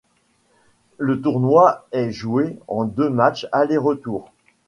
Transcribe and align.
Le 0.97 1.21
tournoi 1.21 1.85
est 1.91 2.09
joué 2.09 2.57
en 2.67 2.85
deux 2.85 3.11
matchs 3.11 3.45
aller-retour. 3.51 4.31